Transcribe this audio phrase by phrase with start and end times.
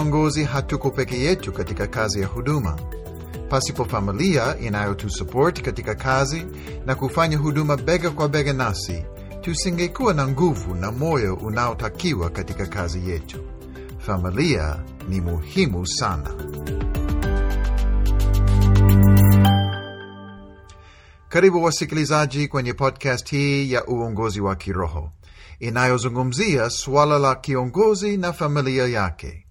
[0.00, 2.78] Viongozi hatuko peke yetu katika kazi ya huduma.
[3.48, 6.46] Pasipo familia inayotusapoti katika kazi
[6.86, 9.04] na kufanya huduma bega kwa bega nasi,
[9.40, 13.38] tusingekuwa na nguvu na moyo unaotakiwa katika kazi yetu.
[13.98, 14.76] Familia
[15.08, 16.30] ni muhimu sana.
[21.28, 25.10] Karibu wasikilizaji kwenye podcast hii ya uongozi wa kiroho
[25.58, 29.44] inayozungumzia suala la kiongozi na familia yake.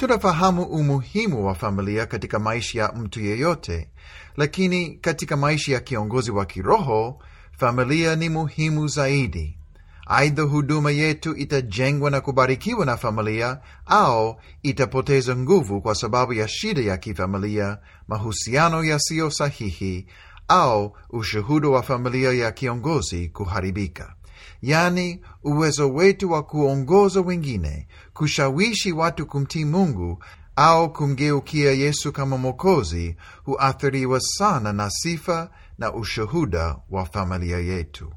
[0.00, 3.88] Tunafahamu umuhimu wa familia katika maisha ya mtu yeyote,
[4.36, 7.18] lakini katika maisha ya kiongozi wa kiroho,
[7.58, 9.58] familia ni muhimu zaidi.
[10.06, 16.80] Aidha, huduma yetu itajengwa na kubarikiwa na familia au itapoteza nguvu kwa sababu ya shida
[16.82, 20.06] ya kifamilia, mahusiano yasiyo sahihi
[20.48, 24.14] au ushuhuda wa familia ya kiongozi kuharibika.
[24.62, 30.24] Yaani, uwezo wetu wa kuongoza wengine, kushawishi watu kumtii Mungu
[30.56, 38.12] au kumgeukia Yesu kama Mwokozi huathiriwa sana na sifa na ushuhuda wa familia yetu.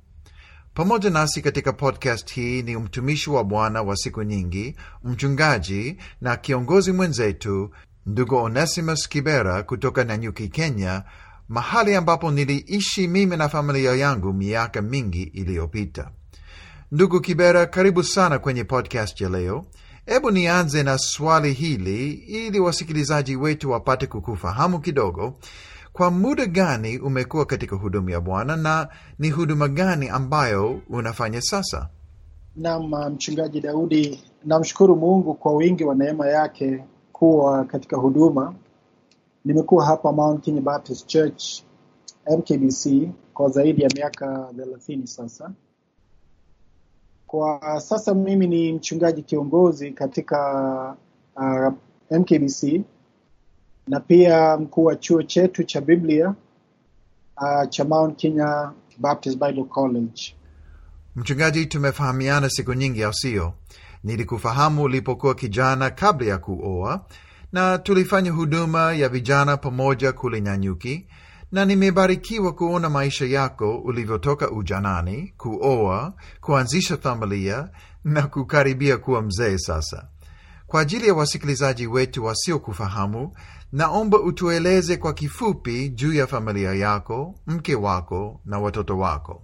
[0.73, 6.91] Pamoja nasi katika podcast hii ni mtumishi wa Bwana wa siku nyingi, mchungaji na kiongozi
[6.91, 7.71] mwenzetu,
[8.05, 11.03] ndugu Onesimus Kibera kutoka Nanyuki, Kenya,
[11.53, 16.09] mahali ambapo niliishi mimi na familia yangu miaka mingi iliyopita.
[16.91, 19.65] Ndugu Kibera, karibu sana kwenye podcast ya leo.
[20.05, 25.33] Hebu nianze na swali hili ili wasikilizaji wetu wapate kukufahamu kidogo.
[25.93, 28.87] Kwa muda gani umekuwa katika huduma ya Bwana na
[29.19, 31.89] ni huduma gani ambayo unafanya sasa?
[32.55, 38.53] Naam, mchungaji Daudi, namshukuru Mungu kwa wingi wa neema yake kuwa katika huduma.
[39.45, 41.61] Nimekuwa hapa Mount Kenya Baptist Church
[42.37, 45.51] MKBC kwa zaidi ya miaka thelathini sasa.
[47.27, 50.95] Kwa sasa mimi ni mchungaji kiongozi katika
[51.35, 51.73] uh,
[52.19, 52.81] MKBC
[53.87, 56.35] na pia mkuu wa chuo chetu cha Biblia
[57.37, 60.35] uh, cha Mount Kenya Baptist Bible College.
[61.15, 63.53] Mchungaji, tumefahamiana siku nyingi, au sio?
[64.03, 67.05] Nilikufahamu ulipokuwa kijana kabla ya kuoa,
[67.53, 71.07] na tulifanya huduma ya vijana pamoja kule Nyanyuki,
[71.51, 77.69] na nimebarikiwa kuona maisha yako ulivyotoka ujanani, kuoa, kuanzisha familia
[78.03, 80.07] na kukaribia kuwa mzee sasa.
[80.67, 83.33] Kwa ajili ya wasikilizaji wetu wasiokufahamu,
[83.71, 89.43] naomba utueleze kwa kifupi juu ya familia yako, mke wako na watoto wako.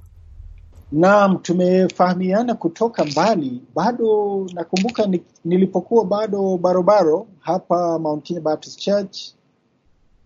[0.91, 3.61] Naam, tumefahamiana kutoka mbali.
[3.75, 5.09] Bado nakumbuka
[5.45, 9.19] nilipokuwa bado barobaro hapa Mount Kenya Baptist Church.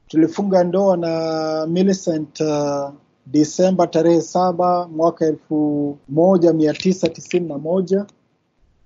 [0.08, 2.90] Tulifunga ndoa na Millicent uh,
[3.26, 8.06] Disemba tarehe saba mwaka elfu moja mia tisa tisini na moja.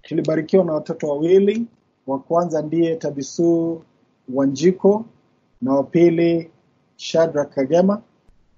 [0.01, 1.65] Tulibarikiwa na watoto wawili.
[2.07, 3.81] Wa kwanza ndiye Tabisu
[4.33, 5.05] Wanjiko
[5.61, 6.49] na wa pili
[6.95, 8.01] Shadrack Kagema.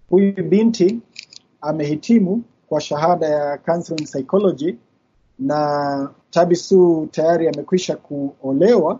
[0.09, 0.99] Huyu binti
[1.61, 4.75] amehitimu kwa shahada ya counseling psychology
[5.39, 8.99] na Tabisu tayari amekwisha kuolewa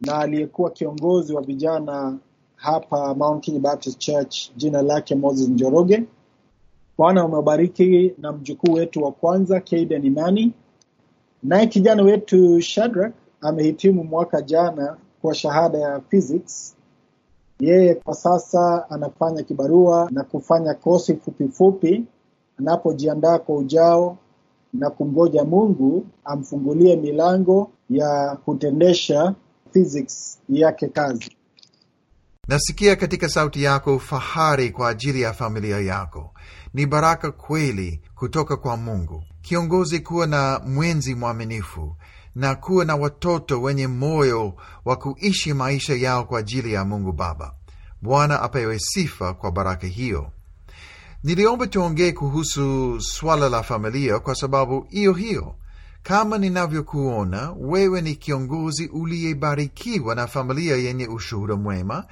[0.00, 2.18] na aliyekuwa kiongozi wa vijana
[2.56, 6.04] hapa Mount Kenya Baptist Church, jina lake Moses Njoroge.
[6.98, 10.52] Bwana umebariki na mjukuu wetu wa kwanza Kaden Imani,
[11.42, 16.76] naye kijana wetu Shadrack amehitimu mwaka jana kwa shahada ya physics.
[17.60, 22.04] Yeye kwa sasa anafanya kibarua na kufanya kosi fupifupi fupi
[22.60, 24.18] anapojiandaa kwa ujao
[24.72, 29.34] na kumgoja Mungu amfungulie milango ya kutendesha
[29.72, 31.36] physics yake kazi.
[32.48, 36.34] Nasikia katika sauti yako fahari kwa ajili ya familia yako.
[36.74, 39.22] Ni baraka kweli kutoka kwa Mungu.
[39.42, 41.96] Kiongozi kuwa na mwenzi mwaminifu
[42.34, 44.52] na kuwa na watoto wenye moyo
[44.84, 47.54] wa kuishi maisha yao kwa ajili ya Mungu Baba.
[48.02, 50.30] Bwana apewe sifa kwa baraka hiyo.
[51.24, 55.54] Niliomba tuongee kuhusu swala la familia kwa sababu hiyo hiyo.
[56.02, 62.04] Kama ninavyokuona, wewe ni kiongozi uliyebarikiwa na familia yenye ushuhuda mwema,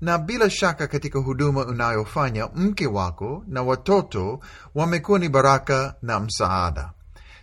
[0.00, 4.40] na bila shaka katika huduma unayofanya, mke wako na watoto
[4.74, 6.90] wamekuwa ni baraka na msaada.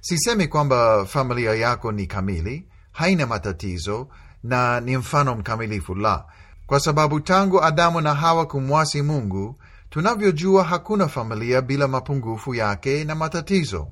[0.02, 4.08] Sisemi kwamba familia yako ni kamili, haina matatizo
[4.44, 6.26] na ni mfano mkamilifu, la,
[6.68, 9.56] kwa sababu tangu Adamu na Hawa kumwasi Mungu,
[9.94, 13.88] tunavyojua hakuna familia bila mapungufu yake na matatizo.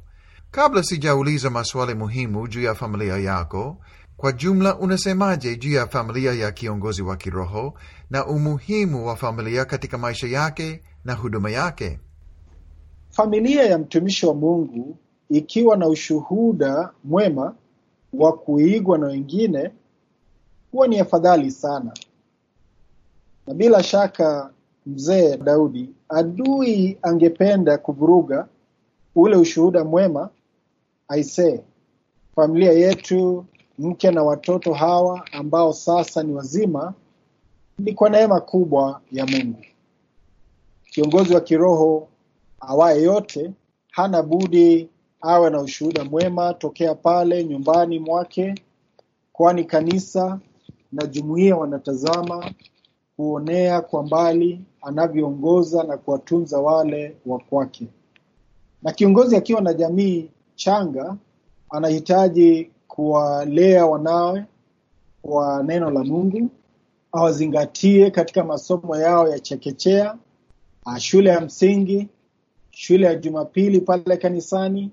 [0.52, 3.78] Kabla sijauliza maswali muhimu juu ya familia yako,
[4.18, 7.74] kwa jumla unasemaje juu ya familia ya kiongozi wa kiroho
[8.10, 12.00] na umuhimu wa familia katika maisha yake na huduma yake?
[13.10, 14.98] Familia ya mtumishi wa Mungu
[15.30, 17.56] ikiwa na ushuhuda mwema
[18.14, 19.72] wa kuigwa na wengine
[20.72, 21.94] huwa ni afadhali sana.
[23.48, 24.52] Na bila shaka
[24.86, 28.48] mzee Daudi, adui angependa kuvuruga
[29.16, 30.30] ule ushuhuda mwema.
[31.08, 31.60] Aisee,
[32.36, 33.46] familia yetu,
[33.80, 36.94] mke na watoto hawa ambao sasa ni wazima,
[37.80, 39.66] ni kwa neema kubwa ya Mungu.
[40.86, 42.08] Kiongozi wa kiroho
[42.60, 43.52] awaye yote
[43.92, 44.90] hana budi
[45.22, 48.56] awe na ushuhuda mwema tokea pale nyumbani mwake,
[49.34, 50.40] kwani kanisa
[50.92, 52.52] na jumuiya wanatazama
[53.22, 57.88] kuonea kwa mbali anavyoongoza na kuwatunza wale wa kwake.
[58.84, 61.16] Na kiongozi akiwa na jamii changa
[61.70, 64.46] anahitaji kuwalea wanawe
[65.22, 66.50] kwa neno la Mungu,
[67.12, 70.18] awazingatie katika masomo yao ya chekechea,
[70.98, 72.08] shule ya msingi,
[72.72, 74.92] shule ya Jumapili pale kanisani,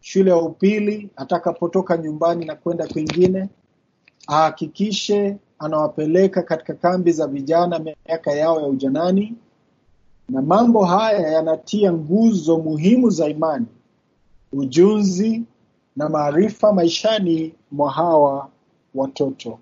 [0.00, 3.48] shule ya upili atakapotoka nyumbani na kwenda kwingine,
[4.26, 9.34] ahakikishe anawapeleka katika kambi za vijana miaka yao ya ujanani,
[10.28, 13.66] na mambo haya yanatia nguzo muhimu za imani,
[14.52, 15.42] ujunzi
[15.96, 18.48] na maarifa maishani mwa hawa
[18.94, 19.58] watoto.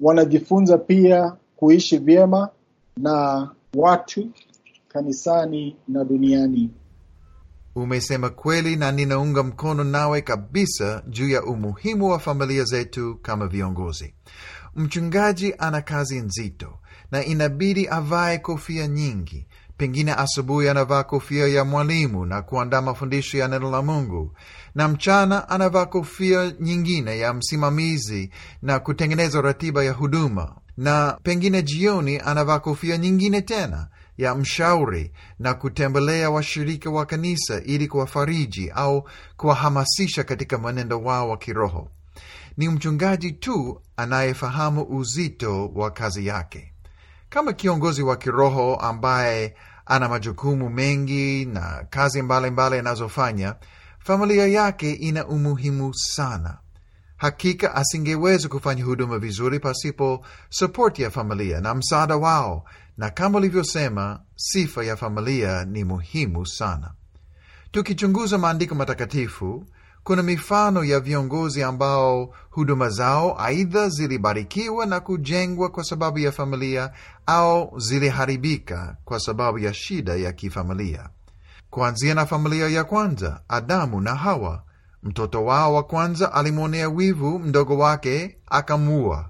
[0.00, 2.48] Wanajifunza pia kuishi vyema
[2.96, 4.28] na watu
[4.88, 6.70] kanisani na duniani.
[7.76, 14.14] Umesema kweli na ninaunga mkono nawe kabisa juu ya umuhimu wa familia zetu kama viongozi.
[14.76, 16.78] Mchungaji ana kazi nzito
[17.10, 19.46] na inabidi avae kofia nyingi.
[19.76, 24.32] Pengine asubuhi anavaa kofia ya mwalimu na kuandaa mafundisho ya neno la Mungu,
[24.74, 28.30] na mchana anavaa kofia nyingine ya msimamizi
[28.62, 33.88] na kutengeneza ratiba ya huduma, na pengine jioni anavaa kofia nyingine tena
[34.18, 41.36] ya mshauri na kutembelea washirika wa kanisa ili kuwafariji au kuwahamasisha katika mwenendo wao wa
[41.36, 41.88] kiroho.
[42.56, 46.74] Ni mchungaji tu anayefahamu uzito wa kazi yake.
[47.28, 49.54] Kama kiongozi wa kiroho ambaye
[49.86, 53.54] ana majukumu mengi na kazi mbalimbali anazofanya,
[53.98, 56.58] familia yake ina umuhimu sana.
[57.16, 62.64] Hakika asingeweza kufanya huduma vizuri pasipo sapoti ya familia na msaada wao,
[62.96, 66.94] na kama ulivyosema, sifa ya familia ni muhimu sana.
[67.70, 69.66] Tukichunguza maandiko matakatifu,
[70.04, 76.90] kuna mifano ya viongozi ambao huduma zao aidha zilibarikiwa na kujengwa kwa sababu ya familia
[77.26, 81.08] au ziliharibika kwa sababu ya shida ya kifamilia.
[81.70, 84.62] Kuanzia na familia ya kwanza, Adamu na Hawa.
[85.02, 89.28] Mtoto wao wa kwanza alimwonea wivu mdogo wake akamuua.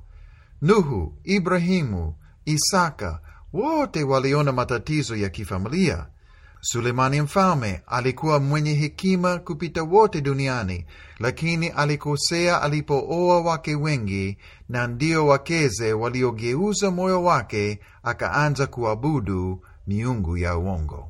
[0.62, 3.20] Nuhu, Ibrahimu, Isaka
[3.52, 6.06] wote waliona matatizo ya kifamilia.
[6.66, 10.86] Sulemani mfalme alikuwa mwenye hekima kupita wote duniani,
[11.18, 14.38] lakini alikosea alipooa wake wengi,
[14.68, 21.08] na ndio wakeze waliogeuza moyo wake akaanza kuabudu miungu ya uongo.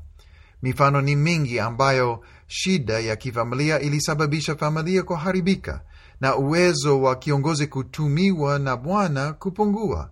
[0.62, 5.80] Mifano ni mingi ambayo shida ya kifamilia ilisababisha familia kuharibika
[6.20, 10.10] na uwezo wa kiongozi kutumiwa na Bwana kupungua.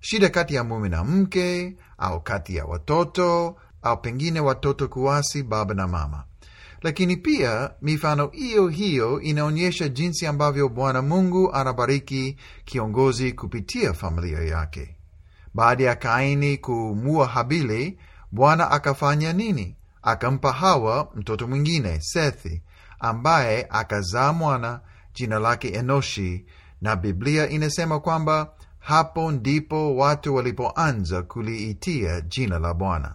[0.00, 5.74] Shida kati ya mume na mke, au kati ya watoto au pengine watoto kuasi baba
[5.74, 6.24] na mama.
[6.82, 14.96] Lakini pia mifano hiyo hiyo inaonyesha jinsi ambavyo Bwana Mungu anabariki kiongozi kupitia familia yake.
[15.54, 17.98] Baada ya Kaini kumua Habili,
[18.32, 19.76] Bwana akafanya nini?
[20.02, 22.62] Akampa Hawa mtoto mwingine Sethi,
[23.00, 24.80] ambaye akazaa mwana,
[25.14, 26.44] jina lake Enoshi,
[26.80, 33.14] na Biblia inasema kwamba hapo ndipo watu walipoanza kuliitia jina la Bwana.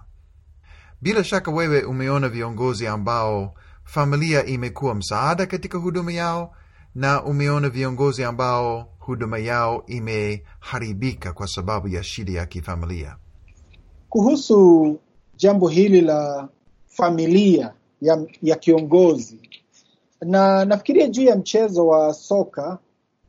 [1.04, 6.56] Bila shaka wewe umeona viongozi ambao familia imekuwa msaada katika huduma yao,
[6.96, 13.16] na umeona viongozi ambao huduma yao imeharibika kwa sababu ya shida ya kifamilia.
[14.10, 15.00] Kuhusu
[15.38, 16.50] jambo hili la
[16.88, 19.40] familia ya, ya kiongozi,
[20.22, 22.78] na nafikiria juu ya mchezo wa soka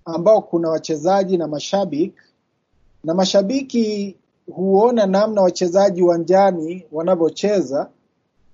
[0.04, 2.14] ambao kuna wachezaji na mashabiki,
[3.04, 4.16] na mashabiki
[4.52, 7.90] huona namna wachezaji uwanjani wanavyocheza,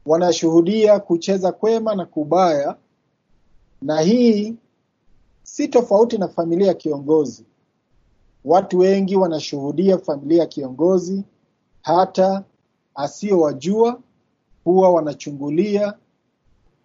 [0.07, 2.77] wanashuhudia kucheza kwema na kubaya,
[3.83, 4.55] na hii
[5.43, 7.45] si tofauti na familia ya kiongozi.
[8.45, 11.25] Watu wengi wanashuhudia familia ya kiongozi,
[11.83, 12.45] hata
[12.95, 14.01] asiyowajua
[14.65, 15.95] huwa wanachungulia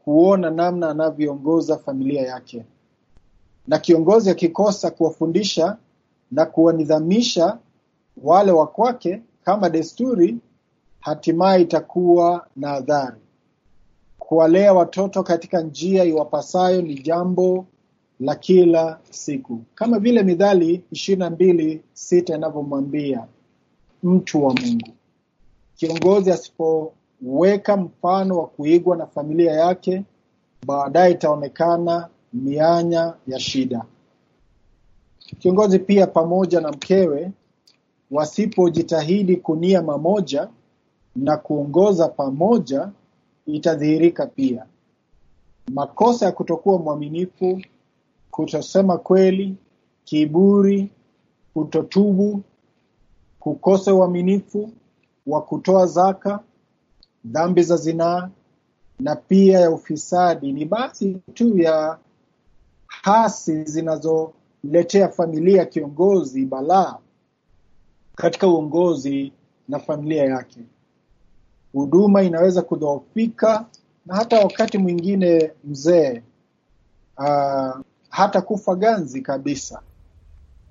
[0.04, 2.66] kuona namna anavyoongoza familia yake,
[3.68, 5.78] na kiongozi akikosa kuwafundisha
[6.32, 7.58] na kuwanidhamisha
[8.24, 10.38] wale wa kwake kama desturi,
[11.00, 13.18] hatimaye itakuwa na adhari.
[14.20, 17.66] Kuwalea watoto katika njia iwapasayo ni jambo
[18.20, 23.26] la kila siku, kama vile Mithali ishirini na mbili sita inavyomwambia
[24.04, 24.90] mtu wa Mungu.
[25.76, 30.04] Kiongozi asipoweka mfano wa kuigwa na familia yake,
[30.68, 33.86] baadaye itaonekana mianya ya shida.
[35.40, 37.32] Kiongozi pia pamoja na mkewe
[38.16, 40.50] wasipojitahidi kunia mamoja
[41.16, 42.90] na kuongoza pamoja,
[43.46, 44.66] itadhihirika pia.
[45.74, 47.62] Makosa ya kutokuwa mwaminifu,
[48.32, 49.56] kutosema kweli,
[50.04, 50.90] kiburi,
[51.54, 52.42] kutotubu,
[53.40, 54.72] kukosa uaminifu
[55.28, 56.40] wa kutoa zaka,
[57.26, 58.30] dhambi za zinaa
[59.00, 61.98] na pia ya ufisadi ni baadhi tu ya
[62.88, 66.98] hasi zinazoletea familia kiongozi balaa
[68.16, 69.32] katika uongozi
[69.68, 70.60] na familia yake.
[71.74, 73.66] Huduma inaweza kudhoofika
[74.06, 76.24] na hata wakati mwingine mzee
[77.18, 77.80] uh,
[78.10, 79.82] hata kufa ganzi kabisa.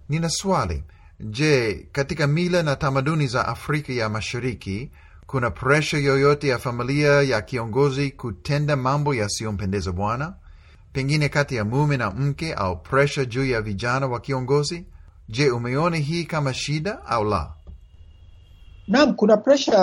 [0.09, 0.85] Nina swali.
[1.21, 4.91] Je, katika mila na tamaduni za Afrika ya Mashariki
[5.27, 10.35] kuna presha yoyote ya familia ya kiongozi kutenda mambo yasiyompendeza Bwana,
[10.93, 14.85] pengine kati ya mume na mke, au presha juu ya vijana wa kiongozi?
[15.29, 17.53] Je, umeiona hii kama shida au la?
[18.89, 19.79] Naam, kuna presha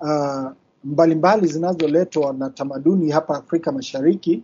[0.00, 0.52] uh,
[0.84, 4.42] mbalimbali zinazoletwa na tamaduni hapa Afrika Mashariki.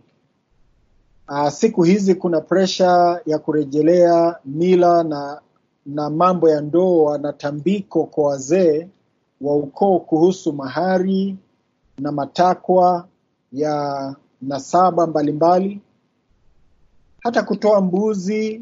[1.29, 5.41] Uh, siku hizi kuna presha ya kurejelea mila na
[5.85, 8.87] na mambo ya ndoa na tambiko kwa wazee
[9.41, 11.35] wa ukoo kuhusu mahari
[11.97, 13.07] na matakwa
[13.53, 15.81] ya nasaba mbalimbali,
[17.23, 18.61] hata kutoa mbuzi,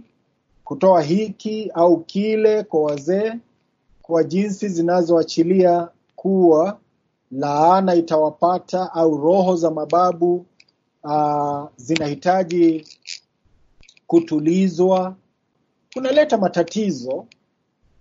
[0.66, 3.34] kutoa hiki au kile kwa wazee
[4.02, 6.80] kwa jinsi zinazoachilia kuwa
[7.32, 10.46] laana itawapata au roho za mababu
[11.04, 12.88] uh, zinahitaji
[14.08, 15.16] kutulizwa,
[15.94, 17.26] kunaleta matatizo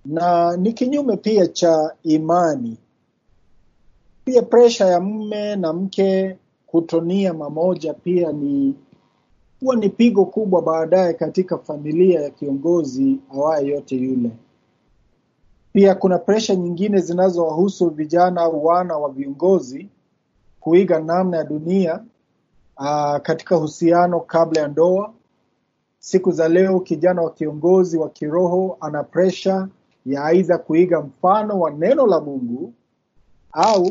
[0.05, 2.77] na ni kinyume pia cha imani.
[4.25, 8.75] Pia presha ya mume na mke kutonia mamoja pia ni
[9.65, 14.31] huwa ni pigo kubwa baadaye katika familia ya kiongozi awaye yote yule.
[15.73, 19.89] Pia kuna presha nyingine zinazowahusu vijana au wana wa viongozi
[20.61, 22.05] kuiga namna ya dunia
[22.79, 25.13] aa, katika uhusiano kabla ya ndoa.
[25.99, 29.69] Siku za leo kijana wa kiongozi wa kiroho ana presha
[30.07, 32.73] ya aidha kuiga mfano wa neno la Mungu
[33.53, 33.91] au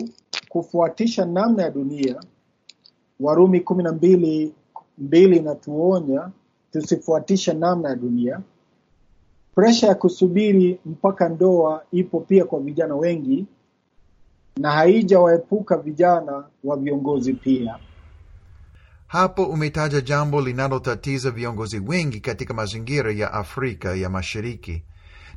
[0.49, 2.19] kufuatisha namna ya dunia.
[3.19, 4.53] Warumi kumi na mbili
[4.97, 6.29] mbili inatuonya
[6.71, 8.39] tusifuatishe namna ya dunia.
[9.55, 13.45] Presha ya kusubiri mpaka ndoa ipo pia kwa vijana wengi
[14.57, 17.75] na haijawaepuka vijana wa viongozi pia.
[19.07, 24.83] Hapo umetaja jambo linalotatiza viongozi wengi katika mazingira ya Afrika ya Mashariki.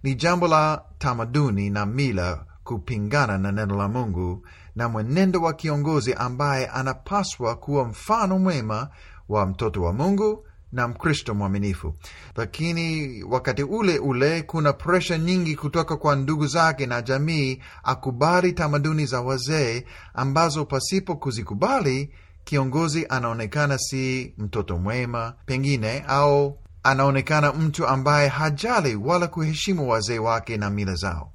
[0.03, 4.47] Ni jambo la tamaduni na mila kupingana na neno la Mungu
[4.77, 8.89] na mwenendo wa kiongozi ambaye anapaswa kuwa mfano mwema
[9.29, 11.95] wa mtoto wa Mungu na Mkristo mwaminifu.
[12.37, 19.07] Lakini wakati ule ule kuna presha nyingi kutoka kwa ndugu zake na jamii akubali tamaduni
[19.07, 22.11] za wazee ambazo pasipo kuzikubali
[22.45, 30.57] kiongozi anaonekana si mtoto mwema pengine, au anaonekana mtu ambaye hajali wala kuheshimu wazee wake
[30.57, 31.33] na mila zao.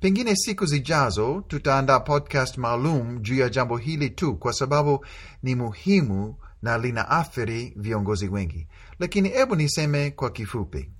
[0.00, 5.04] Pengine siku zijazo tutaandaa podcast maalum juu ya jambo hili tu, kwa sababu
[5.42, 8.66] ni muhimu na linaathiri viongozi wengi.
[8.98, 10.90] Lakini hebu niseme kwa kifupi,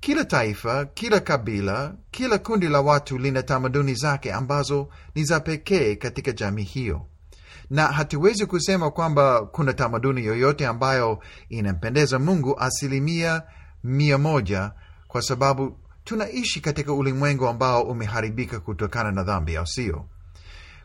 [0.00, 5.94] kila taifa, kila kabila, kila kundi la watu lina tamaduni zake ambazo ni za pekee
[5.96, 7.06] katika jamii hiyo,
[7.70, 13.42] na hatuwezi kusema kwamba kuna tamaduni yoyote ambayo inampendeza Mungu asilimia
[13.84, 14.72] mia moja
[15.08, 20.04] kwa sababu tunaishi katika ulimwengu ambao umeharibika kutokana na dhambi, au sio?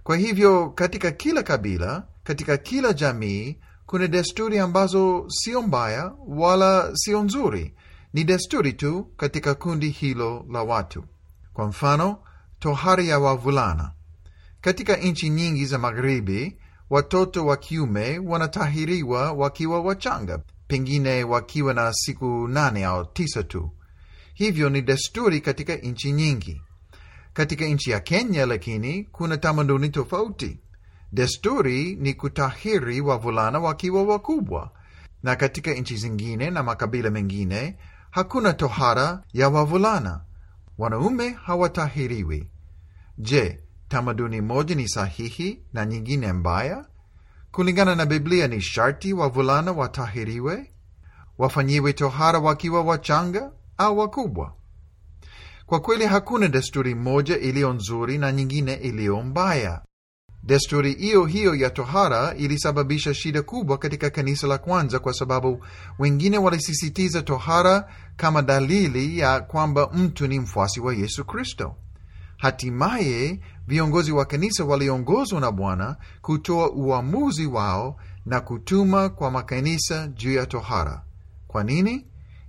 [0.03, 7.23] Kwa hivyo katika kila kabila, katika kila jamii kuna desturi ambazo sio mbaya wala sio
[7.23, 7.73] nzuri,
[8.13, 11.03] ni desturi tu katika kundi hilo la watu.
[11.53, 12.19] Kwa mfano,
[12.59, 13.91] tohari ya wavulana.
[14.61, 16.57] Katika nchi nyingi za Magharibi,
[16.89, 23.71] watoto wa kiume wanatahiriwa wakiwa wachanga, pengine wakiwa na siku nane au tisa tu.
[24.33, 26.61] Hivyo ni desturi katika nchi nyingi.
[27.33, 30.59] Katika nchi ya Kenya lakini kuna tamaduni tofauti.
[31.15, 34.71] Desturi ni kutahiri wavulana wakiwa wakubwa,
[35.23, 37.77] na katika nchi zingine na makabila mengine
[38.11, 40.21] hakuna tohara ya wavulana,
[40.77, 42.49] wanaume hawatahiriwi.
[43.17, 46.85] Je, tamaduni moja ni sahihi na nyingine mbaya?
[47.51, 50.71] Kulingana na Biblia ni sharti wavulana watahiriwe?
[51.37, 54.53] wafanyiwe tohara wakiwa wachanga au wakubwa?
[55.65, 59.81] Kwa kweli hakuna desturi moja iliyo nzuri na nyingine iliyo mbaya.
[60.45, 65.65] Desturi hiyo hiyo ya tohara ilisababisha shida kubwa katika kanisa la kwanza, kwa sababu
[65.99, 71.75] wengine walisisitiza tohara kama dalili ya kwamba mtu ni mfuasi wa Yesu Kristo.
[72.37, 80.33] Hatimaye viongozi wa kanisa waliongozwa na Bwana kutoa uamuzi wao na kutuma kwa makanisa juu
[80.33, 81.03] ya tohara.
[81.47, 82.05] Kwa nini?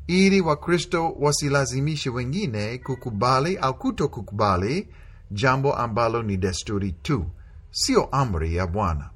[0.07, 4.89] Ili Wakristo wasilazimishe wengine kukubali au kutokukubali
[5.31, 7.27] jambo ambalo ni desturi tu,
[7.79, 9.11] sio amri ya Bwana.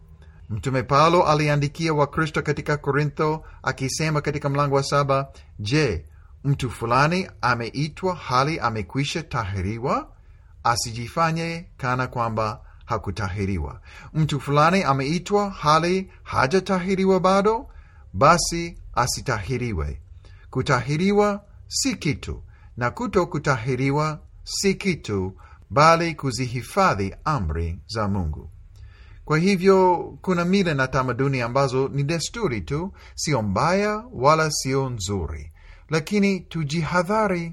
[0.51, 6.05] Mtume Paulo aliandikia Wakristo katika Korintho akisema katika mlango wa saba, Je,
[6.45, 10.09] mtu fulani ameitwa hali amekwisha tahiriwa?
[10.65, 13.81] Asijifanye kana kwamba hakutahiriwa.
[14.15, 17.69] Mtu fulani ameitwa hali hajatahiriwa bado,
[18.13, 20.01] basi asitahiriwe.
[20.51, 22.43] Kutahiriwa si kitu
[22.77, 25.37] na kuto kutahiriwa si kitu,
[25.71, 28.51] bali kuzihifadhi amri za Mungu.
[29.25, 35.53] Kwa hivyo kuna mila na tamaduni ambazo ni desturi tu, sio mbaya wala sio nzuri,
[35.89, 37.53] lakini tujihadhari.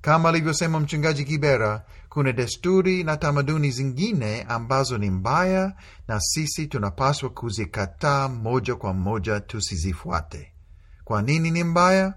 [0.00, 5.72] Kama alivyosema mchungaji Kibera, kuna desturi na tamaduni zingine ambazo ni mbaya,
[6.08, 10.52] na sisi tunapaswa kuzikataa moja kwa moja, tusizifuate.
[11.04, 12.14] Kwa nini ni mbaya?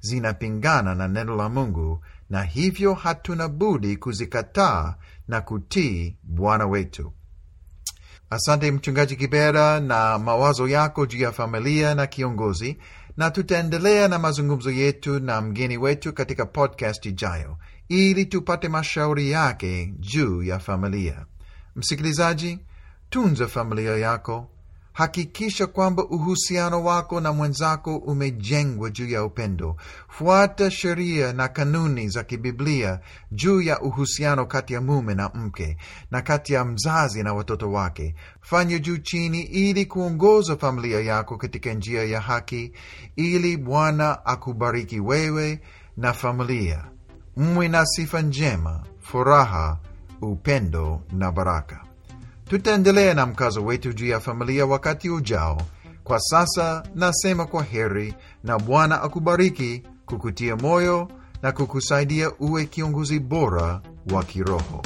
[0.00, 4.94] Zinapingana na neno la Mungu, na hivyo hatuna budi kuzikataa
[5.28, 7.12] na kutii Bwana wetu.
[8.30, 12.78] Asante mchungaji Kibera na mawazo yako juu ya familia na kiongozi,
[13.16, 19.94] na tutaendelea na mazungumzo yetu na mgeni wetu katika podcast ijayo ili tupate mashauri yake
[19.98, 21.26] juu ya familia.
[21.76, 22.58] Msikilizaji,
[23.10, 24.50] tunza familia yako.
[24.96, 29.76] Hakikisha kwamba uhusiano wako na mwenzako umejengwa juu ya upendo.
[30.08, 33.00] Fuata sheria na kanuni za kibiblia
[33.32, 35.76] juu ya uhusiano kati ya mume na mke
[36.10, 38.14] na kati ya mzazi na watoto wake.
[38.40, 42.72] Fanya juu chini ili kuongoza familia yako katika njia ya haki,
[43.16, 45.60] ili Bwana akubariki wewe
[45.96, 46.84] na familia.
[47.36, 49.78] Mwe na sifa njema, furaha,
[50.22, 51.86] upendo na baraka.
[52.48, 55.62] Tutaendelea na mkazo wetu juu ya familia wakati ujao.
[56.04, 61.08] Kwa sasa nasema kwa heri, na Bwana akubariki, kukutia moyo
[61.42, 63.80] na kukusaidia uwe kiongozi bora
[64.12, 64.82] wa kiroho.